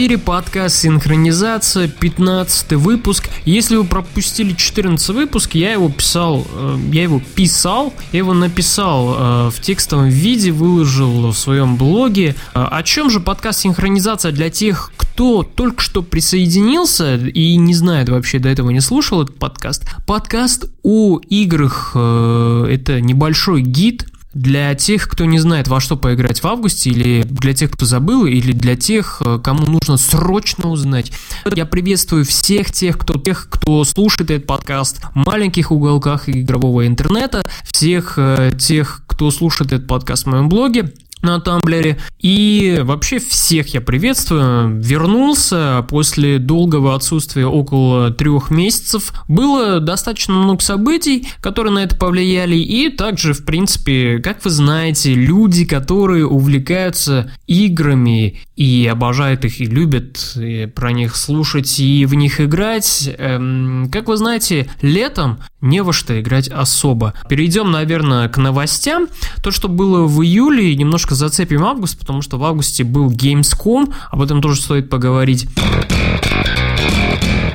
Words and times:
эфире 0.00 0.16
подкаст 0.16 0.76
«Синхронизация», 0.76 1.86
15 1.86 2.72
выпуск. 2.72 3.28
Если 3.44 3.76
вы 3.76 3.84
пропустили 3.84 4.54
14 4.54 5.10
выпуск, 5.10 5.54
я 5.56 5.72
его 5.72 5.90
писал, 5.90 6.46
э, 6.50 6.78
я 6.90 7.02
его 7.02 7.20
писал, 7.34 7.92
я 8.10 8.20
его 8.20 8.32
написал 8.32 9.14
э, 9.14 9.50
в 9.50 9.60
текстовом 9.60 10.08
виде, 10.08 10.52
выложил 10.52 11.32
в 11.32 11.36
своем 11.36 11.76
блоге. 11.76 12.34
Э, 12.54 12.64
о 12.70 12.82
чем 12.82 13.10
же 13.10 13.20
подкаст 13.20 13.60
«Синхронизация» 13.60 14.32
для 14.32 14.48
тех, 14.48 14.90
кто 14.96 15.42
только 15.42 15.82
что 15.82 16.00
присоединился 16.00 17.16
и 17.16 17.56
не 17.56 17.74
знает 17.74 18.08
вообще, 18.08 18.38
до 18.38 18.48
этого 18.48 18.70
не 18.70 18.80
слушал 18.80 19.20
этот 19.20 19.38
подкаст? 19.38 19.84
Подкаст 20.06 20.64
о 20.82 21.20
играх, 21.28 21.90
это 21.94 23.02
небольшой 23.02 23.60
гид 23.60 24.06
для 24.34 24.74
тех, 24.74 25.08
кто 25.08 25.24
не 25.24 25.38
знает, 25.38 25.68
во 25.68 25.80
что 25.80 25.96
поиграть 25.96 26.42
в 26.42 26.46
августе, 26.46 26.90
или 26.90 27.22
для 27.22 27.52
тех, 27.52 27.70
кто 27.70 27.84
забыл, 27.84 28.26
или 28.26 28.52
для 28.52 28.76
тех, 28.76 29.20
э, 29.24 29.40
кому 29.42 29.66
нужно 29.66 29.96
срочно 29.96 30.68
узнать. 30.68 31.12
Я 31.52 31.66
приветствую 31.66 32.24
всех 32.24 32.70
тех, 32.70 32.96
кто, 32.98 33.18
тех, 33.18 33.48
кто 33.50 33.84
слушает 33.84 34.30
этот 34.30 34.46
подкаст 34.46 35.00
в 35.14 35.26
маленьких 35.26 35.72
уголках 35.72 36.28
игрового 36.28 36.86
интернета, 36.86 37.42
всех 37.64 38.14
э, 38.16 38.52
тех, 38.58 39.02
кто 39.06 39.30
слушает 39.30 39.72
этот 39.72 39.88
подкаст 39.88 40.24
в 40.24 40.30
моем 40.30 40.48
блоге 40.48 40.92
на 41.22 41.40
Тамблере. 41.40 41.98
И 42.18 42.80
вообще 42.82 43.18
всех 43.18 43.74
я 43.74 43.80
приветствую. 43.80 44.80
Вернулся 44.80 45.84
после 45.88 46.38
долгого 46.38 46.94
отсутствия 46.94 47.46
около 47.46 48.10
трех 48.10 48.50
месяцев. 48.50 49.12
Было 49.28 49.80
достаточно 49.80 50.34
много 50.34 50.62
событий, 50.62 51.28
которые 51.40 51.72
на 51.72 51.84
это 51.84 51.96
повлияли. 51.96 52.56
И 52.56 52.88
также, 52.90 53.32
в 53.32 53.44
принципе, 53.44 54.18
как 54.18 54.44
вы 54.44 54.50
знаете, 54.50 55.14
люди, 55.14 55.64
которые 55.64 56.26
увлекаются 56.26 57.30
играми 57.46 58.40
и 58.56 58.86
обожают 58.86 59.44
их 59.44 59.60
и 59.60 59.64
любят 59.64 60.34
и 60.36 60.66
про 60.66 60.92
них 60.92 61.16
слушать 61.16 61.80
и 61.80 62.04
в 62.06 62.14
них 62.14 62.40
играть, 62.40 63.08
эм, 63.18 63.88
как 63.90 64.08
вы 64.08 64.16
знаете, 64.16 64.68
летом 64.82 65.38
не 65.60 65.82
во 65.82 65.92
что 65.92 66.18
играть 66.20 66.48
особо. 66.48 67.14
Перейдем, 67.28 67.70
наверное, 67.70 68.28
к 68.28 68.36
новостям. 68.38 69.08
То, 69.42 69.50
что 69.50 69.68
было 69.68 70.06
в 70.06 70.22
июле, 70.22 70.74
немножко 70.74 71.09
зацепим 71.14 71.64
август, 71.64 71.98
потому 71.98 72.22
что 72.22 72.38
в 72.38 72.44
августе 72.44 72.84
был 72.84 73.10
Gamescom, 73.10 73.92
об 74.10 74.22
этом 74.22 74.40
тоже 74.40 74.60
стоит 74.60 74.90
поговорить. 74.90 75.46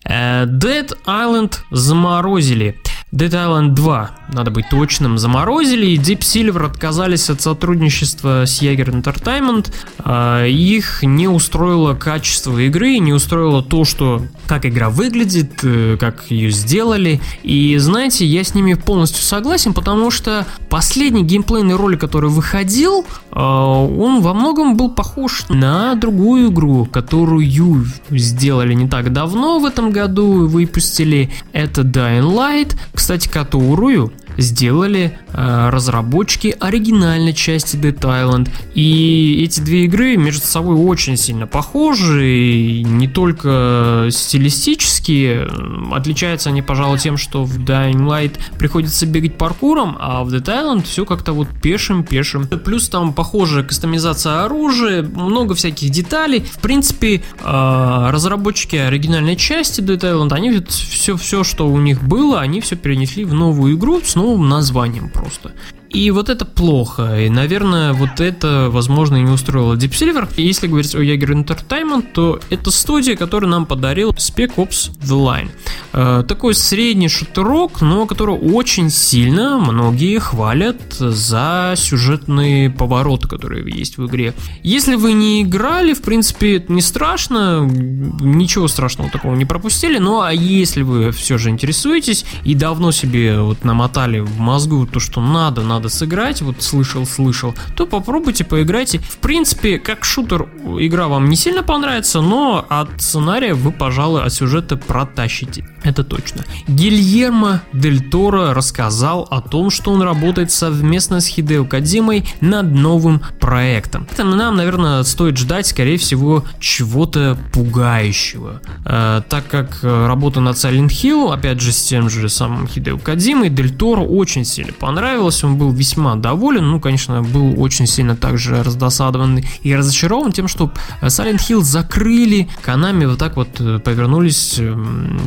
Э, 0.08 0.46
Dead 0.46 0.92
Island 1.06 1.56
заморозили. 1.72 2.80
Dead 3.16 3.32
Island 3.32 3.76
2, 3.76 4.12
надо 4.34 4.52
быть 4.52 4.68
точным, 4.70 5.18
заморозили, 5.18 5.86
и 5.86 5.98
Deep 5.98 6.20
Silver 6.20 6.66
отказались 6.66 7.30
от 7.30 7.40
сотрудничества 7.40 8.44
с 8.46 8.62
Jaeger 8.62 8.92
Entertainment. 8.92 9.72
А, 10.00 10.46
их 10.46 11.02
не 11.02 11.30
устроило 11.30 11.94
качество 11.94 12.58
игры, 12.60 12.98
не 12.98 13.14
устроило 13.14 13.64
то, 13.64 13.86
что 13.86 14.22
как 14.48 14.66
игра 14.66 14.90
выглядит, 14.90 15.60
э, 15.64 15.96
как 15.98 16.30
ее 16.30 16.52
сделали. 16.52 17.22
И 17.44 17.78
знаете, 17.78 18.26
я 18.26 18.44
с 18.44 18.54
ними 18.54 18.74
полностью 18.74 19.24
согласен, 19.24 19.74
потому 19.74 20.12
что 20.12 20.46
последний 20.70 21.24
геймплейный 21.24 21.76
ролик, 21.76 22.02
который 22.02 22.30
выходил, 22.30 23.06
а, 23.32 23.82
он 23.82 24.20
во 24.22 24.34
многом 24.34 24.76
был 24.76 24.92
похож 24.92 25.46
на 25.48 25.96
другую 25.96 26.50
игру, 26.50 26.86
которую 26.86 27.86
сделали 28.10 28.74
не 28.74 28.90
так 28.90 29.14
давно 29.14 29.60
в 29.60 29.66
этом 29.66 29.92
году, 29.92 30.48
выпустили. 30.48 31.32
Это 31.54 31.82
Dying 31.82 32.24
Light. 32.24 32.76
Кстати, 33.06 33.30
которую 33.30 34.12
сделали 34.38 35.18
э, 35.34 35.70
разработчики 35.70 36.56
оригинальной 36.60 37.34
части 37.34 37.76
Dead 37.76 38.00
Island. 38.00 38.50
И 38.74 39.44
эти 39.44 39.60
две 39.60 39.86
игры 39.86 40.18
между 40.18 40.46
собой 40.46 40.76
очень 40.76 41.18
сильно 41.18 41.48
похожи, 41.48 42.28
и 42.28 42.84
не 42.84 43.08
только 43.08 44.08
стилистически. 44.12 45.48
Отличаются 45.92 46.50
они, 46.50 46.62
пожалуй, 46.62 47.00
тем, 47.00 47.18
что 47.18 47.44
в 47.44 47.60
Dying 47.60 48.06
Light 48.06 48.40
приходится 48.58 49.06
бегать 49.06 49.38
паркуром, 49.38 49.98
а 50.00 50.24
в 50.24 50.34
Dead 50.34 50.44
Island 50.44 50.84
все 50.84 51.06
как-то 51.06 51.34
вот 51.34 51.48
пешим-пешим. 51.62 52.48
Плюс 52.48 52.90
там 52.90 53.14
похожая 53.14 53.64
кастомизация 53.64 54.46
оружия, 54.46 55.04
много 55.04 55.56
всяких 55.56 55.90
деталей. 55.90 56.42
В 56.42 56.60
принципе, 56.60 57.22
э, 57.44 58.10
разработчики 58.12 58.76
оригинальной 58.76 59.36
части 59.36 59.82
Dead 59.82 60.00
Island, 60.00 60.34
они 60.34 60.62
все, 60.68 61.16
все, 61.18 61.44
что 61.44 61.68
у 61.68 61.80
них 61.80 62.04
было, 62.04 62.42
они 62.42 62.62
все 62.62 62.76
перенесли 62.76 63.26
в 63.26 63.34
новую 63.34 63.76
игру 63.76 64.02
с 64.04 64.16
названием 64.34 65.10
просто. 65.10 65.54
И 65.90 66.12
вот 66.12 66.30
это 66.30 66.46
плохо. 66.46 67.22
И, 67.22 67.30
наверное, 67.30 67.94
вот 67.94 68.20
это, 68.20 68.68
возможно, 68.70 69.18
и 69.18 69.22
не 69.22 69.32
устроило 69.32 69.76
Deep 69.76 69.92
Silver. 69.92 70.30
И 70.36 70.46
если 70.46 70.68
говорить 70.68 70.96
о 70.96 71.00
Jaeger 71.00 71.46
Entertainment, 71.46 72.06
то 72.14 72.40
это 72.50 72.72
студия, 72.72 73.16
которая 73.16 73.50
нам 73.50 73.66
подарил 73.66 74.12
Spec 74.12 74.56
Ops 74.56 74.92
The 75.00 75.18
Line. 75.18 75.50
Э, 75.94 76.24
такой 76.28 76.54
средний 76.56 77.10
шутерок, 77.10 77.82
но 77.82 78.06
который 78.06 78.36
очень 78.36 78.90
сильно 78.90 79.58
многие 79.58 80.20
хвалят 80.20 80.82
за 80.94 81.74
сюжетные 81.78 82.70
повороты, 82.70 83.28
которые 83.28 83.66
есть 83.66 83.98
в 83.98 84.06
игре. 84.08 84.34
Если 84.64 84.96
вы 84.96 85.14
не 85.14 85.44
играли, 85.44 85.94
в 85.94 86.02
принципе, 86.02 86.58
это 86.58 86.72
не 86.74 86.82
страшно, 86.82 87.62
ничего 87.66 88.68
страшного 88.68 89.10
такого 89.10 89.36
не 89.36 89.46
пропустили, 89.46 89.98
но 89.98 90.22
а 90.22 90.34
если 90.34 90.82
вы 90.82 91.12
все 91.12 91.38
же 91.38 91.50
интересуетесь 91.50 92.26
и 92.44 92.56
давно 92.56 92.92
себе 92.92 93.40
вот 93.40 93.64
намотали 93.64 94.20
в 94.20 94.40
мозгу 94.40 94.86
то, 94.86 95.00
что 95.00 95.22
надо, 95.22 95.62
надо 95.62 95.85
надо 95.86 95.90
сыграть, 95.90 96.42
вот 96.42 96.64
слышал, 96.64 97.06
слышал, 97.06 97.54
то 97.76 97.86
попробуйте, 97.86 98.44
поиграйте. 98.44 99.00
В 99.00 99.18
принципе, 99.18 99.78
как 99.78 100.04
шутер 100.04 100.48
игра 100.80 101.08
вам 101.08 101.30
не 101.30 101.36
сильно 101.36 101.64
понравится, 101.64 102.22
но 102.22 102.66
от 102.68 102.90
сценария 103.00 103.54
вы, 103.54 103.72
пожалуй, 103.72 104.24
от 104.24 104.34
сюжета 104.34 104.78
протащите. 104.78 105.68
Это 105.84 106.04
точно. 106.04 106.44
Гильермо 106.68 107.62
Дель 107.72 108.10
Торо 108.10 108.56
рассказал 108.56 109.28
о 109.30 109.42
том, 109.42 109.70
что 109.70 109.92
он 109.92 110.02
работает 110.02 110.52
совместно 110.52 111.22
с 111.22 111.28
Хидео 111.28 111.66
Кадзимой 111.66 112.28
над 112.42 112.72
новым 112.72 113.22
проектом. 113.40 114.08
Это 114.12 114.24
нам, 114.24 114.56
наверное, 114.56 115.04
стоит 115.04 115.38
ждать, 115.38 115.68
скорее 115.68 115.98
всего, 115.98 116.44
чего-то 116.60 117.38
пугающего. 117.54 118.62
Э, 118.84 119.22
так 119.30 119.48
как 119.48 119.80
э, 119.84 120.08
работа 120.08 120.40
над 120.40 120.56
Silent 120.56 120.88
Hill, 120.88 121.32
опять 121.32 121.62
же, 121.62 121.72
с 121.72 121.84
тем 121.84 122.10
же 122.10 122.28
самым 122.30 122.68
Хидео 122.68 122.98
Кадзимой, 122.98 123.50
Дель 123.50 123.76
Торо 123.76 124.02
очень 124.02 124.46
сильно 124.46 124.74
понравилось, 124.74 125.44
он 125.44 125.58
был 125.58 125.65
весьма 125.72 126.16
доволен, 126.16 126.70
ну, 126.70 126.80
конечно, 126.80 127.22
был 127.22 127.62
очень 127.62 127.88
сильно 127.88 128.16
также 128.16 128.64
раздосадован 128.64 129.42
и 129.62 129.76
разочарован 129.76 130.32
тем, 130.32 130.48
что 130.48 130.72
Silent 131.02 131.40
Hill 131.40 131.62
закрыли, 131.62 132.50
Канами 132.62 133.06
вот 133.06 133.20
так 133.20 133.36
вот 133.36 133.50
э, 133.60 133.80
повернулись 133.80 134.60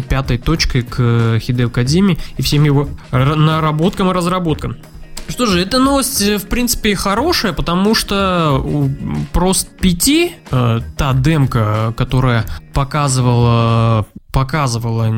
пятой 0.09 0.39
точкой 0.39 0.83
к 0.83 1.39
Хидео 1.41 1.71
Кадзиме 1.71 2.19
и 2.37 2.43
всем 2.43 2.65
его 2.65 2.89
наработкам 3.13 4.11
и 4.11 4.13
разработкам. 4.13 4.77
Что 5.29 5.45
же, 5.45 5.61
эта 5.61 5.79
новость, 5.79 6.23
э, 6.23 6.39
в 6.39 6.49
принципе, 6.49 6.95
хорошая, 6.95 7.53
потому 7.53 7.95
что 7.95 8.65
просто 9.33 9.71
5, 9.81 10.09
э, 10.51 10.81
та 10.97 11.13
демка, 11.13 11.93
которая 11.97 12.47
показывала 12.73 14.07
показывала, 14.39 15.13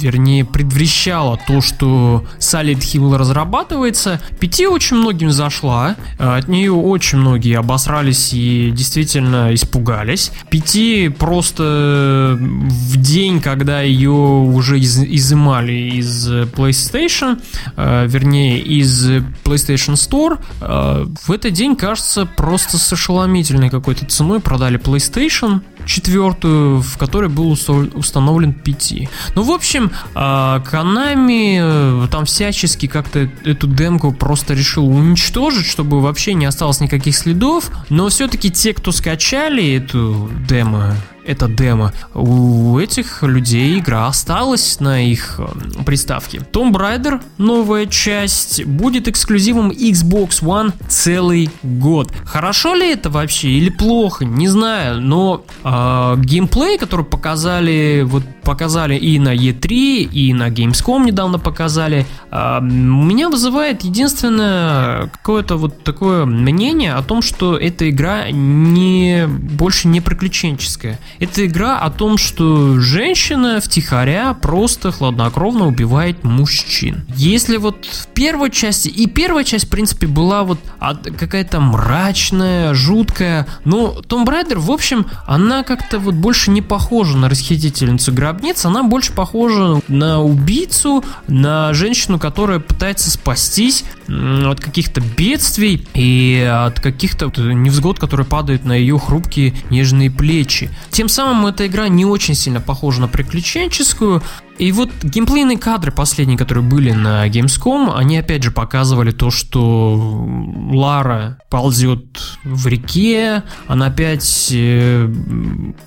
вернее, 0.00 0.46
предвещала 0.46 1.38
то, 1.46 1.60
что 1.60 2.24
Silent 2.38 2.80
Hill 2.80 3.18
разрабатывается. 3.18 4.18
Пяти 4.40 4.66
очень 4.66 4.96
многим 4.96 5.30
зашла, 5.30 5.96
от 6.18 6.48
нее 6.48 6.72
очень 6.72 7.18
многие 7.18 7.58
обосрались 7.58 8.32
и 8.32 8.70
действительно 8.74 9.52
испугались. 9.52 10.32
Пяти 10.48 11.10
просто 11.10 12.38
в 12.40 12.96
день, 12.96 13.42
когда 13.42 13.82
ее 13.82 14.10
уже 14.10 14.80
из, 14.80 14.98
изымали 15.02 15.98
из 15.98 16.30
PlayStation, 16.30 17.42
э, 17.76 18.06
вернее, 18.08 18.58
из 18.58 19.06
PlayStation 19.44 19.96
Store, 19.96 20.38
э, 20.62 21.06
в 21.26 21.30
этот 21.30 21.52
день, 21.52 21.76
кажется, 21.76 22.24
просто 22.24 22.78
с 22.78 22.90
ошеломительной 22.90 23.68
какой-то 23.68 24.06
ценой 24.06 24.40
продали 24.40 24.80
PlayStation 24.80 25.60
четвертую, 25.86 26.80
в 26.80 26.96
которой 26.98 27.28
был 27.28 27.50
установлен 27.50 28.52
PT. 28.52 29.08
Ну, 29.34 29.42
в 29.42 29.50
общем, 29.50 29.90
Канами 30.14 32.04
э, 32.04 32.08
там 32.10 32.24
всячески 32.24 32.86
как-то 32.86 33.28
эту 33.44 33.66
демку 33.66 34.12
просто 34.12 34.54
решил 34.54 34.86
уничтожить, 34.86 35.66
чтобы 35.66 36.00
вообще 36.00 36.34
не 36.34 36.46
осталось 36.46 36.80
никаких 36.80 37.16
следов. 37.16 37.70
Но 37.88 38.08
все-таки 38.08 38.50
те, 38.50 38.74
кто 38.74 38.92
скачали 38.92 39.74
эту 39.74 40.30
демо, 40.48 40.94
это 41.24 41.48
демо. 41.48 41.92
У 42.14 42.78
этих 42.78 43.22
людей 43.22 43.78
игра 43.78 44.06
осталась 44.06 44.80
на 44.80 45.02
их 45.02 45.38
э, 45.38 45.82
приставке. 45.84 46.38
Tomb 46.38 46.72
Raider, 46.72 47.22
новая 47.38 47.86
часть, 47.86 48.64
будет 48.64 49.08
эксклюзивом 49.08 49.70
Xbox 49.70 50.42
One 50.42 50.72
целый 50.88 51.50
год. 51.62 52.12
Хорошо 52.24 52.74
ли 52.74 52.92
это 52.92 53.10
вообще 53.10 53.48
или 53.50 53.70
плохо, 53.70 54.24
не 54.24 54.48
знаю, 54.48 55.00
но 55.00 55.44
э, 55.64 56.16
геймплей, 56.18 56.78
который 56.78 57.04
показали 57.04 58.02
вот 58.04 58.24
показали 58.42 58.96
и 58.96 59.18
на 59.18 59.34
E3, 59.34 59.68
и 60.02 60.32
на 60.32 60.50
Gamescom 60.50 61.04
недавно 61.04 61.38
показали. 61.38 62.06
А, 62.30 62.60
меня 62.60 63.28
вызывает 63.28 63.82
единственное 63.82 65.08
какое-то 65.08 65.56
вот 65.56 65.84
такое 65.84 66.24
мнение 66.24 66.94
о 66.94 67.02
том, 67.02 67.22
что 67.22 67.56
эта 67.56 67.88
игра 67.88 68.30
не 68.30 69.26
больше 69.26 69.88
не 69.88 70.00
приключенческая. 70.00 70.98
Это 71.18 71.46
игра 71.46 71.78
о 71.78 71.90
том, 71.90 72.18
что 72.18 72.80
женщина 72.80 73.60
втихаря 73.60 74.34
просто 74.34 74.92
хладнокровно 74.92 75.66
убивает 75.66 76.24
мужчин. 76.24 77.04
Если 77.16 77.56
вот 77.56 77.86
в 77.86 78.08
первой 78.08 78.50
части, 78.50 78.88
и 78.88 79.06
первая 79.06 79.44
часть, 79.44 79.66
в 79.66 79.70
принципе, 79.70 80.06
была 80.06 80.44
вот 80.44 80.58
какая-то 80.78 81.60
мрачная, 81.60 82.74
жуткая, 82.74 83.46
но 83.64 84.00
Tomb 84.08 84.26
Raider, 84.26 84.58
в 84.58 84.70
общем, 84.70 85.06
она 85.26 85.62
как-то 85.62 85.98
вот 85.98 86.14
больше 86.14 86.50
не 86.50 86.62
похожа 86.62 87.16
на 87.16 87.28
расхитительницу 87.28 88.12
гробниц, 88.12 88.31
она 88.64 88.82
больше 88.82 89.12
похожа 89.12 89.80
на 89.88 90.22
убийцу, 90.22 91.04
на 91.28 91.72
женщину, 91.74 92.18
которая 92.18 92.58
пытается 92.58 93.10
спастись 93.10 93.84
от 94.08 94.60
каких-то 94.60 95.00
бедствий 95.00 95.86
и 95.94 96.48
от 96.50 96.80
каких-то 96.80 97.26
невзгод, 97.26 97.98
которые 97.98 98.26
падают 98.26 98.64
на 98.64 98.72
ее 98.72 98.98
хрупкие 98.98 99.54
нежные 99.70 100.10
плечи. 100.10 100.70
Тем 100.90 101.08
самым 101.08 101.46
эта 101.46 101.66
игра 101.66 101.88
не 101.88 102.04
очень 102.04 102.34
сильно 102.34 102.60
похожа 102.60 103.00
на 103.00 103.08
приключенческую, 103.08 104.22
и 104.58 104.70
вот 104.70 104.90
геймплейные 105.02 105.58
кадры 105.58 105.92
последние, 105.92 106.38
которые 106.38 106.62
были 106.62 106.92
на 106.92 107.26
Gamescom, 107.28 107.94
они 107.96 108.18
опять 108.18 108.42
же 108.42 108.50
показывали 108.50 109.10
то, 109.10 109.30
что 109.30 110.24
Лара 110.70 111.38
ползет 111.50 112.38
в 112.44 112.66
реке, 112.66 113.42
она 113.66 113.86
опять 113.86 114.50
э, 114.52 115.12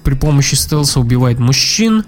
при 0.03 0.15
помощи 0.15 0.55
стелса 0.55 0.99
убивает 0.99 1.39
мужчин, 1.39 2.03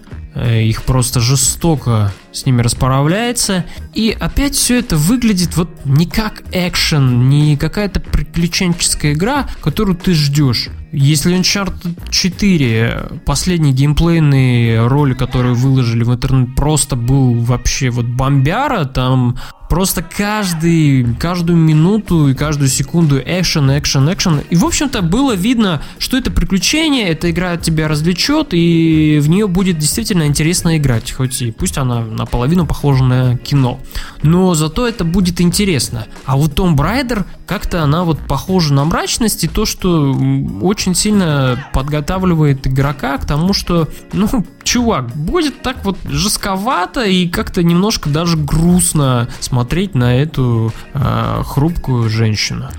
их 0.45 0.84
просто 0.84 1.19
жестоко 1.19 2.13
с 2.31 2.45
ними 2.45 2.62
расправляется. 2.62 3.66
И 3.94 4.16
опять 4.18 4.56
все 4.56 4.80
это 4.80 4.95
выглядит 4.95 5.57
вот 5.57 5.69
не 5.86 6.06
как 6.06 6.44
экшен, 6.51 7.30
не 7.30 7.57
какая-то 7.57 8.00
приключенческая 8.00 9.13
игра, 9.13 9.48
которую 9.62 9.98
ты 9.98 10.13
ждешь. 10.13 10.69
Если 10.92 11.38
Uncharted 11.38 12.10
4, 12.10 13.22
последний 13.25 13.74
геймплейный 13.74 14.88
ролик, 14.88 15.19
который 15.19 15.54
выложили 15.54 16.04
в 16.04 16.13
интернет, 16.13 16.56
просто 16.56 16.95
был 16.95 17.34
вообще 17.34 17.89
вот 17.89 18.06
бомбяра, 18.06 18.86
там 18.86 19.38
Просто 19.69 20.01
каждый, 20.01 21.15
каждую 21.15 21.57
минуту 21.57 22.29
и 22.29 22.33
каждую 22.33 22.69
секунду 22.69 23.19
экшен, 23.19 23.77
экшен, 23.77 24.11
экшен. 24.11 24.41
И, 24.49 24.55
в 24.55 24.65
общем-то, 24.65 25.01
было 25.01 25.33
видно, 25.35 25.81
что 25.99 26.17
это 26.17 26.31
приключение, 26.31 27.09
эта 27.09 27.29
игра 27.31 27.57
тебя 27.57 27.87
развлечет, 27.87 28.49
и 28.51 29.19
в 29.21 29.27
нее 29.29 29.47
будет 29.47 29.77
действительно 29.77 30.25
интересно 30.25 30.77
играть. 30.77 31.11
Хоть 31.11 31.41
и 31.41 31.51
пусть 31.51 31.77
она 31.77 32.01
наполовину 32.01 32.65
похожа 32.65 33.03
на 33.03 33.37
кино. 33.37 33.79
Но 34.23 34.55
зато 34.55 34.87
это 34.87 35.03
будет 35.03 35.41
интересно. 35.41 36.07
А 36.25 36.37
вот 36.37 36.57
Tomb 36.57 36.75
Raider, 36.75 37.25
как-то 37.45 37.83
она 37.83 38.03
вот 38.03 38.19
похожа 38.19 38.73
на 38.73 38.85
мрачность 38.85 39.43
и 39.43 39.47
то, 39.47 39.65
что 39.65 40.15
очень 40.61 40.95
сильно 40.95 41.67
подготавливает 41.73 42.65
игрока 42.67 43.17
к 43.17 43.25
тому, 43.25 43.53
что, 43.53 43.89
ну, 44.13 44.45
чувак, 44.63 45.15
будет 45.15 45.61
так 45.61 45.83
вот 45.83 45.97
жестковато 46.05 47.03
и 47.03 47.27
как-то 47.27 47.63
немножко 47.63 48.09
даже 48.09 48.37
грустно 48.37 49.27
смотреть 49.39 49.56
смотреть 49.57 49.95
на 49.95 50.15
эту 50.15 50.71
э, 50.94 51.42
хрупкую 51.44 52.09
женщину. 52.09 52.69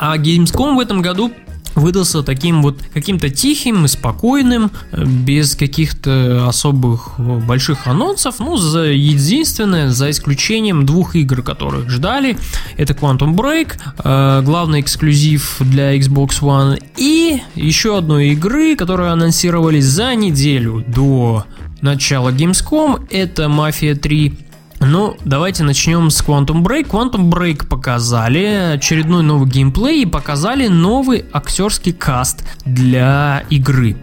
А 0.00 0.16
Gamescom 0.16 0.74
в 0.74 0.80
этом 0.80 1.00
году 1.00 1.30
выдался 1.76 2.24
таким 2.24 2.60
вот 2.60 2.80
каким-то 2.92 3.30
тихим 3.30 3.84
и 3.84 3.88
спокойным, 3.88 4.72
без 4.92 5.54
каких-то 5.54 6.48
особых 6.48 7.20
больших 7.20 7.86
анонсов, 7.86 8.40
ну, 8.40 8.56
за 8.56 8.86
единственное, 8.86 9.90
за 9.90 10.10
исключением 10.10 10.86
двух 10.86 11.14
игр, 11.14 11.42
которых 11.42 11.88
ждали, 11.88 12.36
это 12.76 12.94
Quantum 12.94 13.36
Break, 13.36 13.74
э, 14.02 14.42
главный 14.42 14.80
эксклюзив 14.80 15.58
для 15.60 15.96
Xbox 15.96 16.40
One, 16.40 16.82
и 16.96 17.40
еще 17.54 17.96
одной 17.96 18.30
игры, 18.30 18.74
которую 18.74 19.12
анонсировали 19.12 19.78
за 19.78 20.16
неделю 20.16 20.84
до 20.88 21.44
начала 21.80 22.30
Gamescom, 22.30 23.06
это 23.10 23.44
Mafia 23.44 23.94
3 23.94 24.38
ну, 24.84 25.16
давайте 25.24 25.62
начнем 25.62 26.10
с 26.10 26.22
Quantum 26.22 26.62
Break. 26.62 26.88
Quantum 26.88 27.30
Break 27.30 27.66
показали 27.68 28.74
очередной 28.74 29.22
новый 29.22 29.48
геймплей 29.48 30.02
и 30.02 30.06
показали 30.06 30.68
новый 30.68 31.24
актерский 31.32 31.92
каст 31.92 32.44
для 32.64 33.44
игры. 33.50 33.96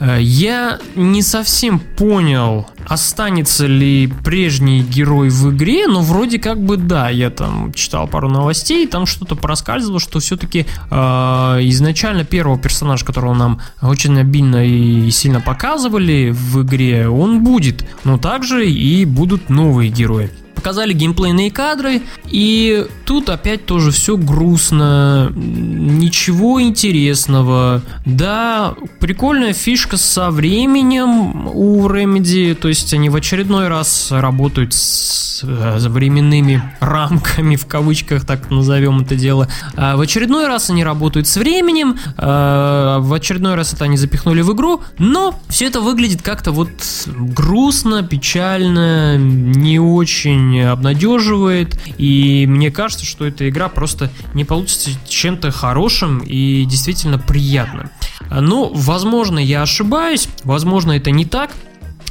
Э, 0.00 0.18
я 0.20 0.78
не 0.96 1.22
совсем 1.22 1.78
понял, 1.78 2.66
останется 2.86 3.66
ли 3.66 4.12
прежний 4.24 4.82
герой 4.82 5.28
в 5.28 5.50
игре, 5.54 5.86
но 5.86 6.00
вроде 6.02 6.38
как 6.38 6.62
бы 6.62 6.76
да, 6.76 7.10
я 7.10 7.30
там 7.30 7.72
читал 7.72 8.08
пару 8.08 8.28
новостей, 8.28 8.86
там 8.86 9.06
что-то 9.06 9.36
проскальзывало, 9.36 10.00
что 10.00 10.20
все-таки 10.20 10.66
э, 10.90 10.94
изначально 10.94 12.24
первого 12.24 12.58
персонажа, 12.58 13.04
которого 13.04 13.34
нам 13.34 13.60
очень 13.82 14.18
обильно 14.18 14.66
и 14.66 15.10
сильно 15.10 15.40
показывали 15.40 16.30
в 16.32 16.62
игре, 16.62 17.08
он 17.08 17.44
будет, 17.44 17.86
но 18.04 18.18
также 18.18 18.68
и 18.68 19.04
будут 19.04 19.48
новые 19.48 19.90
герои 19.90 20.30
показали 20.64 20.94
геймплейные 20.94 21.50
кадры, 21.50 22.00
и 22.24 22.86
тут 23.04 23.28
опять 23.28 23.66
тоже 23.66 23.90
все 23.90 24.16
грустно, 24.16 25.30
ничего 25.34 26.62
интересного. 26.62 27.82
Да, 28.06 28.74
прикольная 28.98 29.52
фишка 29.52 29.98
со 29.98 30.30
временем 30.30 31.48
у 31.48 31.86
Remedy, 31.86 32.54
то 32.54 32.68
есть 32.68 32.94
они 32.94 33.10
в 33.10 33.16
очередной 33.16 33.68
раз 33.68 34.10
работают 34.10 34.72
с 34.72 35.42
временными 35.42 36.62
рамками, 36.80 37.56
в 37.56 37.66
кавычках 37.66 38.24
так 38.24 38.50
назовем 38.50 39.02
это 39.02 39.16
дело. 39.16 39.48
А 39.76 39.96
в 39.96 40.00
очередной 40.00 40.46
раз 40.46 40.70
они 40.70 40.82
работают 40.82 41.26
с 41.26 41.36
временем, 41.36 41.98
а 42.16 43.00
в 43.00 43.12
очередной 43.12 43.54
раз 43.54 43.74
это 43.74 43.84
они 43.84 43.98
запихнули 43.98 44.40
в 44.40 44.54
игру, 44.54 44.80
но 44.96 45.38
все 45.50 45.66
это 45.66 45.82
выглядит 45.82 46.22
как-то 46.22 46.52
вот 46.52 46.70
грустно, 47.06 48.02
печально, 48.02 49.18
не 49.18 49.78
очень 49.78 50.53
обнадеживает, 50.60 51.78
и 51.98 52.46
мне 52.48 52.70
кажется, 52.70 53.04
что 53.04 53.26
эта 53.26 53.48
игра 53.48 53.68
просто 53.68 54.10
не 54.34 54.44
получится 54.44 54.90
чем-то 55.08 55.50
хорошим 55.50 56.18
и 56.18 56.64
действительно 56.64 57.18
приятным. 57.18 57.90
Ну, 58.30 58.70
возможно, 58.74 59.38
я 59.38 59.62
ошибаюсь, 59.62 60.28
возможно, 60.44 60.92
это 60.92 61.10
не 61.10 61.24
так, 61.24 61.50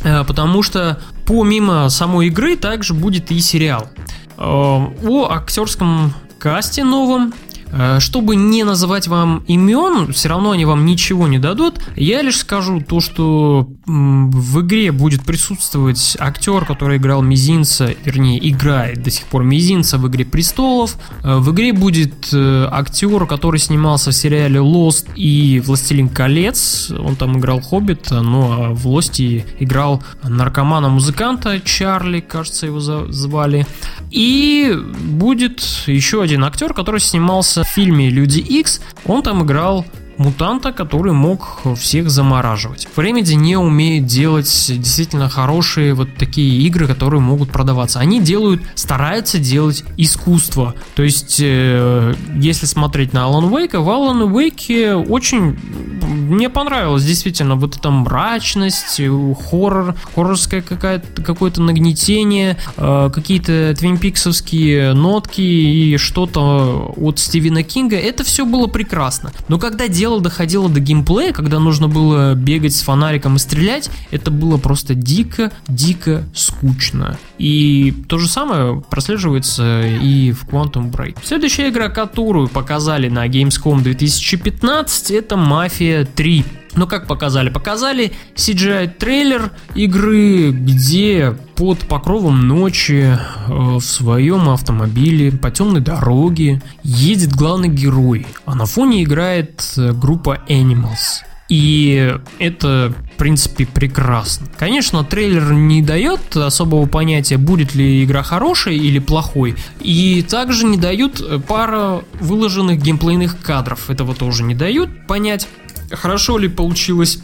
э, 0.04 0.24
потому 0.24 0.64
что 0.64 1.02
помимо 1.26 1.90
самой 1.90 2.28
игры 2.28 2.56
также 2.56 2.94
будет 2.94 3.32
и 3.32 3.40
сериал. 3.40 3.90
Э, 4.38 4.44
о 4.44 5.28
актерском 5.30 6.14
касте 6.40 6.84
новом 6.84 7.34
Э, 7.76 8.00
чтобы 8.00 8.36
не 8.36 8.64
называть 8.64 9.08
вам 9.08 9.44
имен, 9.48 10.14
все 10.14 10.30
равно 10.30 10.52
они 10.52 10.64
вам 10.66 10.86
ничего 10.86 11.28
не 11.28 11.40
дадут. 11.40 11.80
Я 11.96 12.22
лишь 12.22 12.38
скажу 12.38 12.82
то, 12.82 13.00
что 13.00 13.68
в 13.86 14.62
игре 14.62 14.92
будет 14.92 15.24
присутствовать 15.24 16.16
актер, 16.20 16.66
который 16.66 16.98
играл 16.98 17.22
Мизинца, 17.22 17.94
вернее, 18.06 18.40
играет 18.50 19.04
до 19.04 19.12
сих 19.12 19.26
пор 19.26 19.44
Мизинца 19.44 19.98
в 19.98 20.08
игре 20.08 20.26
Престолов. 20.26 20.98
Э, 21.24 21.38
в 21.38 21.52
игре 21.52 21.74
будет 21.74 22.30
э, 22.32 22.68
актер, 22.72 23.26
который 23.26 23.60
снимался 23.60 24.12
в 24.12 24.16
сериале 24.16 24.60
Lost 24.60 25.10
и 25.16 25.62
Властелин 25.66 26.08
колец. 26.08 26.92
Он 26.92 27.16
там 27.16 27.40
играл 27.40 27.60
Хоббита, 27.60 28.22
ну 28.22 28.52
а 28.52 28.70
в 28.70 28.88
Лосте 28.88 29.46
играл 29.60 30.02
наркомана-музыканта 30.24 31.60
Чарли, 31.60 32.22
кажется, 32.22 32.68
его 32.68 32.80
звали. 32.80 33.68
И 34.12 34.78
будет 35.02 35.62
еще 35.88 36.22
один 36.22 36.46
актер, 36.46 36.74
который 36.74 37.02
снимался 37.02 37.64
в 37.64 37.68
фильме 37.68 38.10
«Люди 38.10 38.40
X 38.40 38.82
он 39.06 39.24
там 39.24 39.44
играл 39.44 39.86
мутанта, 40.18 40.72
который 40.72 41.14
мог 41.14 41.62
всех 41.78 42.10
замораживать. 42.10 42.88
Remedy 42.96 43.36
не 43.36 43.58
умеет 43.58 44.06
делать 44.06 44.48
действительно 44.68 45.30
хорошие 45.30 45.94
вот 45.94 46.10
такие 46.18 46.62
игры, 46.68 46.88
которые 46.88 47.22
могут 47.22 47.52
продаваться. 47.52 48.00
Они 48.00 48.20
делают, 48.20 48.62
стараются 48.76 49.40
делать 49.40 49.84
искусство. 49.98 50.76
То 50.96 51.04
есть, 51.04 51.38
э, 51.42 52.16
если 52.36 52.66
смотреть 52.66 53.14
на 53.14 53.20
Alan 53.20 53.50
Wake, 53.50 53.80
в 53.80 53.90
Alan 53.90 54.32
Wake 54.32 54.94
очень 55.10 55.58
мне 56.04 56.50
понравилось 56.50 57.04
действительно 57.04 57.56
вот 57.56 57.78
эта 57.78 57.90
мрачность, 57.90 59.02
хоррор, 59.50 59.96
хоррорское 60.16 60.62
какое-то, 60.62 61.62
нагнетение, 61.62 62.58
э, 62.78 63.10
какие-то 63.14 63.76
твинпиксовские 63.78 64.94
нотки 64.94 65.42
и 65.42 65.98
что-то 65.98 66.94
от 66.98 67.20
Стивена 67.20 67.64
Кинга. 67.64 67.98
Это 67.98 68.24
все 68.24 68.46
было 68.46 68.68
прекрасно. 68.68 69.32
Но 69.48 69.60
когда 69.60 69.88
дело 70.04 70.20
доходило 70.20 70.68
до 70.68 70.82
геймплея, 70.82 71.32
когда 71.32 71.60
нужно 71.60 71.88
было 71.88 72.36
бегать 72.36 72.76
с 72.76 72.82
фонариком 72.82 73.38
и 73.38 73.40
стрелять, 73.40 73.90
это 74.12 74.32
было 74.32 74.58
просто 74.58 74.96
дико-дико 74.96 76.26
скучно. 76.36 77.18
И 77.38 77.94
то 78.10 78.18
же 78.18 78.28
самое 78.28 78.84
прослеживается 78.90 79.84
и 79.88 80.34
в 80.34 80.46
Quantum 80.46 80.92
Break. 80.92 81.20
Следующая 81.24 81.70
игра, 81.70 81.88
которую 81.88 82.50
показали 82.50 83.08
на 83.08 83.30
Gamescom 83.30 83.82
2015, 83.82 85.12
это 85.12 85.36
Mafia 85.36 86.06
3. 86.06 86.44
Но 86.76 86.88
как 86.88 87.08
показали? 87.08 87.50
Показали 87.50 88.14
CGI-трейлер 88.36 89.52
игры, 89.76 90.52
где 90.52 91.36
под 91.56 91.80
покровом 91.80 92.48
ночи 92.48 93.16
э, 93.16 93.18
в 93.48 93.82
своем 93.82 94.50
автомобиле 94.50 95.32
по 95.32 95.52
темной 95.52 95.82
дороге 95.82 96.62
едет 96.84 97.36
главный 97.36 97.70
герой, 97.70 98.26
а 98.46 98.56
на 98.56 98.66
фоне 98.66 99.04
играет 99.04 99.64
э, 99.78 99.92
группа 99.92 100.40
Animals. 100.50 101.24
И 101.50 102.12
это, 102.40 102.94
в 103.14 103.18
принципе, 103.18 103.68
прекрасно. 103.68 104.48
Конечно, 104.58 105.04
трейлер 105.04 105.54
не 105.54 105.84
дает 105.84 106.36
особого 106.36 106.88
понятия, 106.88 107.38
будет 107.38 107.76
ли 107.76 108.04
игра 108.04 108.24
хорошей 108.24 108.78
или 108.78 108.98
плохой. 108.98 109.56
И 109.80 110.26
также 110.28 110.66
не 110.66 110.78
дают 110.78 111.22
пара 111.46 112.02
выложенных 112.20 112.82
геймплейных 112.82 113.40
кадров. 113.42 113.92
Этого 113.92 114.16
тоже 114.16 114.44
не 114.44 114.56
дают 114.56 115.06
понять, 115.06 115.48
хорошо 115.92 116.38
ли 116.38 116.48
получилось 116.48 117.20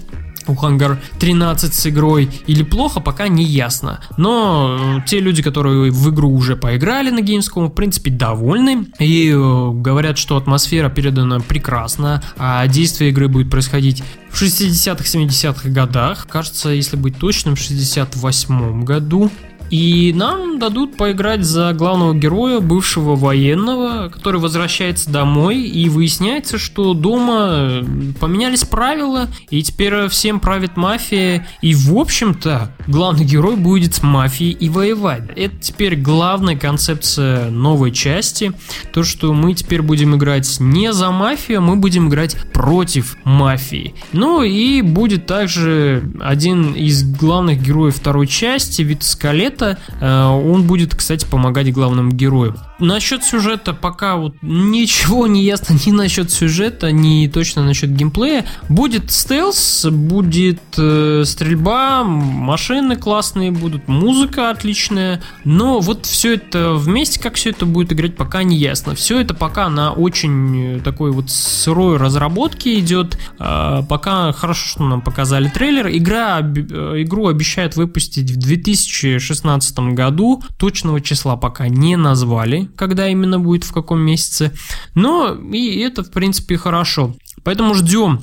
у 0.49 0.53
Hunger 0.53 0.97
13 1.19 1.73
с 1.73 1.87
игрой 1.87 2.29
или 2.47 2.63
плохо, 2.63 2.99
пока 2.99 3.27
не 3.27 3.43
ясно. 3.43 3.99
Но 4.17 4.77
э, 4.79 5.07
те 5.07 5.19
люди, 5.19 5.41
которые 5.41 5.91
в 5.91 6.09
игру 6.09 6.31
уже 6.31 6.55
поиграли 6.55 7.09
на 7.11 7.19
Gamescom, 7.19 7.67
в 7.67 7.73
принципе, 7.73 8.11
довольны 8.11 8.87
и 8.99 9.29
э, 9.29 9.71
говорят, 9.73 10.17
что 10.17 10.37
атмосфера 10.37 10.89
передана 10.89 11.39
прекрасно, 11.39 12.23
а 12.37 12.65
действие 12.67 13.11
игры 13.11 13.27
будет 13.27 13.49
происходить 13.49 14.03
в 14.29 14.41
60-х, 14.41 15.03
70-х 15.03 15.69
годах. 15.69 16.27
Кажется, 16.27 16.69
если 16.69 16.97
быть 16.97 17.17
точным, 17.17 17.55
в 17.55 17.59
68-м 17.59 18.85
году. 18.85 19.31
И 19.69 20.13
нам 20.15 20.59
дадут 20.59 20.97
поиграть 20.97 21.43
за 21.43 21.73
главного 21.73 22.13
героя, 22.13 22.59
бывшего 22.59 23.15
военного, 23.15 24.09
который 24.09 24.39
возвращается 24.39 25.09
домой, 25.09 25.61
и 25.61 25.89
выясняется, 25.89 26.57
что 26.57 26.93
дома 26.93 27.47
э, 27.49 27.83
поменялись 28.19 28.63
правила, 28.63 29.27
и 29.49 29.61
теперь 29.61 30.07
всем 30.07 30.39
правит 30.39 30.77
мафия, 30.77 31.47
и 31.61 31.75
в 31.75 31.95
общем-то 31.97 32.75
главный 32.87 33.25
герой 33.25 33.55
будет 33.55 33.95
с 33.95 34.03
мафией 34.03 34.51
и 34.51 34.69
воевать. 34.69 35.23
Это 35.35 35.55
теперь 35.57 35.95
главная 35.95 36.57
концепция 36.57 37.49
новой 37.49 37.91
части, 37.91 38.53
то, 38.93 39.03
что 39.03 39.33
мы 39.33 39.53
теперь 39.53 39.81
будем 39.81 40.15
играть 40.15 40.57
не 40.59 40.91
за 40.93 41.11
мафию, 41.11 41.59
а 41.59 41.61
мы 41.61 41.75
будем 41.75 42.09
играть 42.09 42.35
против 42.53 43.17
мафии. 43.23 43.93
Ну 44.13 44.41
и 44.41 44.81
будет 44.81 45.25
также 45.25 46.03
один 46.19 46.73
из 46.73 47.03
главных 47.03 47.61
героев 47.61 47.95
второй 47.95 48.27
части, 48.27 48.81
Вит 48.81 49.03
Скалет, 49.03 49.58
сюжета. 49.59 49.77
Э, 49.99 50.27
он 50.27 50.63
будет, 50.63 50.95
кстати, 50.95 51.25
помогать 51.25 51.71
главному 51.71 52.11
герою. 52.11 52.55
Насчет 52.79 53.23
сюжета 53.25 53.73
пока 53.73 54.15
вот 54.15 54.35
ничего 54.41 55.27
не 55.27 55.43
ясно 55.43 55.75
ни 55.85 55.91
насчет 55.91 56.31
сюжета, 56.31 56.91
ни 56.91 57.27
точно 57.27 57.63
насчет 57.63 57.93
геймплея. 57.93 58.45
Будет 58.69 59.11
стелс, 59.11 59.85
будет 59.85 60.61
э, 60.77 61.23
стрельба, 61.25 62.03
машины 62.03 62.95
классные 62.95 63.51
будут, 63.51 63.87
музыка 63.87 64.49
отличная. 64.49 65.21
Но 65.43 65.79
вот 65.79 66.05
все 66.05 66.35
это 66.35 66.73
вместе, 66.73 67.19
как 67.19 67.35
все 67.35 67.49
это 67.49 67.65
будет 67.65 67.91
играть, 67.91 68.15
пока 68.15 68.43
не 68.43 68.55
ясно. 68.55 68.95
Все 68.95 69.19
это 69.19 69.33
пока 69.33 69.69
на 69.69 69.91
очень 69.91 70.77
э, 70.77 70.79
такой 70.79 71.11
вот 71.11 71.29
сырой 71.29 71.97
разработке 71.97 72.79
идет. 72.79 73.19
Э, 73.39 73.83
пока 73.87 74.31
хорошо, 74.31 74.67
что 74.69 74.83
нам 74.83 75.01
показали 75.01 75.49
трейлер. 75.49 75.89
Игра, 75.89 76.39
э, 76.39 77.01
игру 77.03 77.27
обещают 77.27 77.75
выпустить 77.75 78.31
в 78.31 78.37
2016 78.37 79.79
году. 79.93 80.41
Точного 80.57 81.01
числа 81.01 81.35
пока 81.35 81.67
не 81.67 81.97
назвали 81.97 82.68
когда 82.75 83.07
именно 83.07 83.39
будет, 83.39 83.63
в 83.63 83.73
каком 83.73 83.99
месяце. 84.01 84.51
Но 84.95 85.35
и 85.35 85.79
это, 85.79 86.03
в 86.03 86.11
принципе, 86.11 86.57
хорошо. 86.57 87.15
Поэтому 87.43 87.73
ждем. 87.73 88.21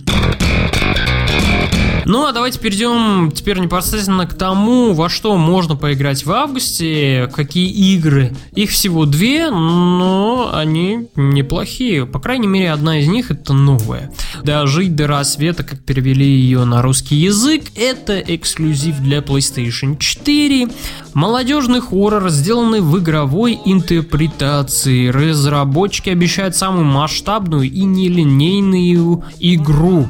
Ну 2.08 2.24
а 2.24 2.30
давайте 2.30 2.60
перейдем 2.60 3.32
теперь 3.32 3.58
непосредственно 3.58 4.28
к 4.28 4.34
тому, 4.34 4.92
во 4.92 5.08
что 5.08 5.36
можно 5.36 5.74
поиграть 5.74 6.24
в 6.24 6.30
августе, 6.30 7.28
какие 7.34 7.68
игры. 7.68 8.32
Их 8.54 8.70
всего 8.70 9.06
две, 9.06 9.50
но 9.50 10.52
они 10.54 11.08
неплохие. 11.16 12.06
По 12.06 12.20
крайней 12.20 12.46
мере, 12.46 12.70
одна 12.70 13.00
из 13.00 13.08
них 13.08 13.32
это 13.32 13.54
новая. 13.54 14.12
Дожить 14.44 14.94
до 14.94 15.08
рассвета, 15.08 15.64
как 15.64 15.80
перевели 15.80 16.24
ее 16.24 16.64
на 16.64 16.80
русский 16.80 17.16
язык, 17.16 17.64
это 17.74 18.20
эксклюзив 18.20 19.00
для 19.00 19.18
PlayStation 19.18 19.98
4. 19.98 20.68
Молодежный 21.12 21.80
хоррор, 21.80 22.30
сделанный 22.30 22.82
в 22.82 22.96
игровой 23.00 23.58
интерпретации. 23.64 25.08
Разработчики 25.08 26.10
обещают 26.10 26.54
самую 26.54 26.84
масштабную 26.84 27.64
и 27.64 27.82
нелинейную 27.82 29.24
игру. 29.40 30.06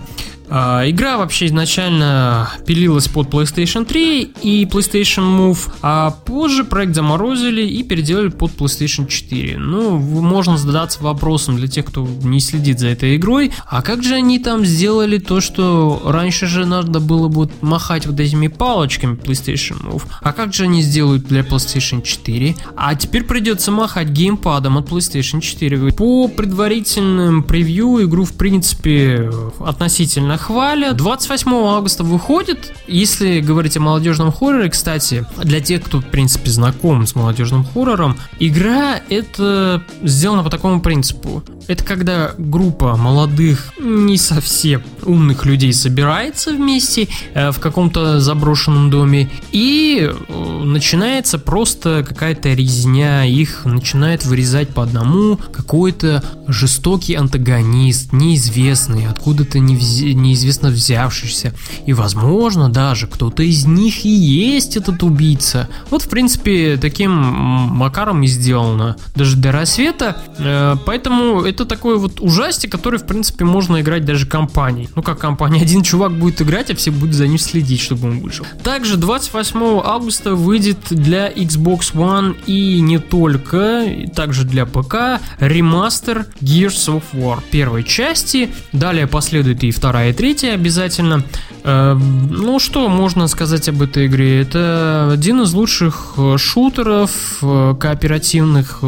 А, 0.48 0.88
игра 0.88 1.16
вообще 1.16 1.46
изначально 1.46 2.50
пилилась 2.66 3.08
под 3.08 3.28
PlayStation 3.28 3.84
3 3.84 4.22
и 4.42 4.64
PlayStation 4.64 5.24
Move, 5.24 5.58
а 5.82 6.10
позже 6.10 6.64
проект 6.64 6.94
заморозили 6.94 7.62
и 7.62 7.82
переделали 7.82 8.28
под 8.28 8.52
PlayStation 8.52 9.06
4. 9.06 9.58
Ну, 9.58 9.98
можно 9.98 10.56
задаться 10.56 11.02
вопросом 11.02 11.56
для 11.56 11.68
тех, 11.68 11.86
кто 11.86 12.06
не 12.22 12.40
следит 12.40 12.78
за 12.78 12.88
этой 12.88 13.16
игрой, 13.16 13.52
а 13.66 13.82
как 13.82 14.02
же 14.02 14.14
они 14.14 14.38
там 14.38 14.64
сделали 14.64 15.18
то, 15.18 15.40
что 15.40 16.02
раньше 16.04 16.46
же 16.46 16.64
надо 16.64 17.00
было 17.00 17.28
бы 17.28 17.50
махать 17.60 18.06
вот 18.06 18.20
этими 18.20 18.48
палочками 18.48 19.16
PlayStation 19.16 19.82
Move, 19.82 20.02
а 20.22 20.32
как 20.32 20.52
же 20.52 20.64
они 20.64 20.82
сделают 20.82 21.26
для 21.26 21.40
PlayStation 21.40 22.02
4? 22.02 22.56
А 22.76 22.94
теперь 22.94 23.24
придется 23.24 23.72
махать 23.72 24.08
геймпадом 24.08 24.78
от 24.78 24.88
PlayStation 24.88 25.40
4. 25.40 25.92
По 25.92 26.28
предварительным 26.28 27.42
превью 27.42 28.04
игру 28.04 28.24
в 28.24 28.34
принципе 28.34 29.30
относительно 29.58 30.35
хвалят. 30.36 30.96
28 30.96 31.52
августа 31.52 32.04
выходит. 32.04 32.72
Если 32.86 33.40
говорить 33.40 33.76
о 33.76 33.80
молодежном 33.80 34.32
хорроре, 34.32 34.70
кстати, 34.70 35.26
для 35.42 35.60
тех, 35.60 35.82
кто, 35.84 35.98
в 35.98 36.04
принципе, 36.04 36.50
знаком 36.50 37.06
с 37.06 37.14
молодежным 37.14 37.64
хоррором, 37.64 38.16
игра 38.38 39.00
это 39.08 39.82
сделана 40.02 40.42
по 40.42 40.50
такому 40.50 40.80
принципу. 40.80 41.42
Это 41.68 41.84
когда 41.84 42.32
группа 42.38 42.96
молодых, 42.96 43.72
не 43.78 44.18
совсем 44.18 44.82
умных 45.02 45.44
людей 45.44 45.72
собирается 45.72 46.52
вместе 46.52 47.08
э, 47.34 47.50
в 47.50 47.58
каком-то 47.58 48.20
заброшенном 48.20 48.90
доме 48.90 49.30
и 49.52 50.08
э, 50.08 50.62
начинается 50.64 51.38
просто 51.38 52.04
какая-то 52.06 52.50
резня, 52.50 53.24
их 53.24 53.64
начинает 53.64 54.24
вырезать 54.24 54.68
по 54.70 54.82
одному 54.82 55.36
какой-то 55.36 56.22
жестокий 56.46 57.14
антагонист, 57.14 58.12
неизвестный, 58.12 59.06
откуда-то 59.06 59.58
неизвестно 59.58 60.68
взявшийся. 60.68 61.52
И 61.86 61.92
возможно 61.92 62.68
даже 62.68 63.06
кто-то 63.06 63.42
из 63.42 63.64
них 63.66 64.04
и 64.04 64.08
есть 64.08 64.76
этот 64.76 65.02
убийца. 65.02 65.68
Вот 65.90 66.02
в 66.02 66.08
принципе 66.08 66.76
таким 66.76 67.10
макаром 67.10 68.22
и 68.22 68.26
сделано. 68.26 68.96
Даже 69.14 69.36
до 69.36 69.52
рассвета. 69.52 70.22
Э, 70.38 70.76
поэтому 70.84 71.42
это 71.42 71.55
такой 71.64 71.98
вот 71.98 72.20
ужастик, 72.20 72.70
который 72.70 72.98
в 72.98 73.06
принципе 73.06 73.44
можно 73.44 73.80
играть 73.80 74.04
даже 74.04 74.26
компанией. 74.26 74.88
Ну 74.94 75.02
как 75.02 75.18
компания, 75.18 75.60
один 75.62 75.82
чувак 75.82 76.12
будет 76.12 76.42
играть, 76.42 76.70
а 76.70 76.76
все 76.76 76.90
будут 76.90 77.14
за 77.14 77.26
ним 77.26 77.38
следить, 77.38 77.80
чтобы 77.80 78.08
он 78.08 78.20
вышел. 78.20 78.46
Также 78.62 78.96
28 78.96 79.80
августа 79.84 80.34
выйдет 80.34 80.78
для 80.90 81.30
Xbox 81.30 81.94
One 81.94 82.36
и 82.46 82.80
не 82.80 82.98
только, 82.98 83.84
также 84.14 84.44
для 84.44 84.66
ПК 84.66 85.20
ремастер 85.38 86.26
Gears 86.40 86.88
of 86.88 87.02
War 87.12 87.40
первой 87.50 87.84
части. 87.84 88.50
Далее 88.72 89.06
последует 89.06 89.62
и 89.64 89.70
вторая, 89.70 90.10
и 90.10 90.12
третья 90.12 90.52
обязательно. 90.52 91.24
Э, 91.66 91.94
ну 91.94 92.60
что 92.60 92.88
можно 92.88 93.26
сказать 93.26 93.68
об 93.68 93.82
этой 93.82 94.06
игре? 94.06 94.40
Это 94.40 95.10
один 95.12 95.42
из 95.42 95.52
лучших 95.52 96.14
э, 96.16 96.36
шутеров 96.38 97.10
э, 97.42 97.74
кооперативных, 97.78 98.82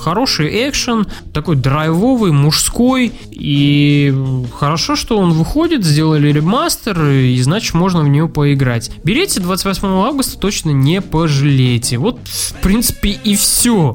хороший 0.00 0.68
экшен, 0.68 1.06
такой 1.34 1.56
драйвовый, 1.56 2.32
мужской. 2.32 3.12
И 3.30 4.14
хорошо, 4.58 4.96
что 4.96 5.18
он 5.18 5.32
выходит, 5.32 5.84
сделали 5.84 6.32
ремастер, 6.32 7.04
и 7.04 7.38
значит 7.42 7.74
можно 7.74 8.00
в 8.00 8.08
него 8.08 8.28
поиграть. 8.28 8.90
Берите 9.04 9.40
28 9.40 9.86
августа, 9.86 10.38
точно 10.38 10.70
не 10.70 11.02
пожалеете. 11.02 11.98
Вот, 11.98 12.18
в 12.24 12.54
принципе, 12.62 13.10
и 13.10 13.36
все. 13.36 13.94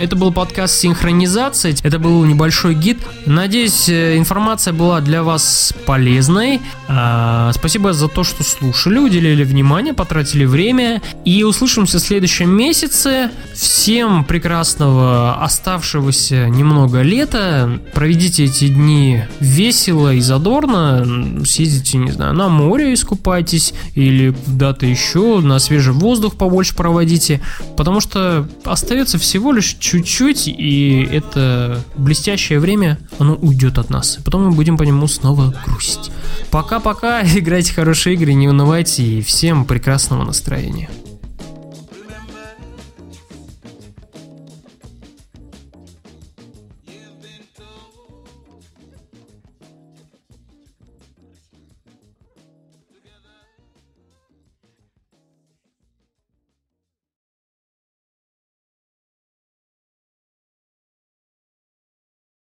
Это 0.00 0.14
был 0.14 0.30
подкаст 0.30 0.78
«Синхронизация». 0.78 1.74
Это 1.82 1.98
был 1.98 2.24
небольшой 2.24 2.74
гид. 2.74 2.98
Надеюсь, 3.26 3.88
э, 3.88 4.16
информация 4.16 4.72
была 4.72 5.00
для 5.00 5.24
вас 5.24 5.74
полезной. 5.86 6.60
А, 6.86 7.50
спасибо 7.52 7.92
за 7.92 8.06
то, 8.06 8.22
что 8.22 8.44
слушали, 8.44 8.98
уделили 8.98 9.42
внимание, 9.42 9.94
потратили 9.94 10.44
время. 10.44 11.02
И 11.24 11.42
услышимся 11.42 11.98
в 11.98 12.00
следующем 12.00 12.48
месяце. 12.48 13.32
Всем 13.54 14.22
прекрасного 14.22 15.42
оставшегося 15.42 16.48
немного 16.48 17.02
лета. 17.02 17.80
Проведите 17.92 18.44
эти 18.44 18.68
дни 18.68 19.22
весело 19.40 20.14
и 20.14 20.20
задорно. 20.20 21.44
Съездите, 21.44 21.98
не 21.98 22.12
знаю, 22.12 22.34
на 22.34 22.48
море 22.48 22.94
искупайтесь 22.94 23.74
или 23.96 24.30
куда-то 24.30 24.86
еще, 24.86 25.40
на 25.40 25.58
свежий 25.58 25.92
воздух 25.92 26.36
побольше 26.36 26.76
проводите. 26.76 27.40
Потому 27.76 28.00
что 28.00 28.48
остается 28.64 29.18
всего 29.18 29.50
лишь 29.50 29.76
чуть-чуть, 29.88 30.48
и 30.48 31.08
это 31.10 31.82
блестящее 31.96 32.60
время, 32.60 32.98
оно 33.18 33.36
уйдет 33.36 33.78
от 33.78 33.88
нас. 33.88 34.18
Потом 34.22 34.44
мы 34.44 34.50
будем 34.50 34.76
по 34.76 34.82
нему 34.82 35.06
снова 35.06 35.54
грустить. 35.64 36.12
Пока-пока, 36.50 37.22
играйте 37.38 37.72
хорошие 37.72 38.14
игры, 38.14 38.34
не 38.34 38.48
унывайте, 38.48 39.02
и 39.02 39.22
всем 39.22 39.64
прекрасного 39.64 40.24
настроения. 40.24 40.90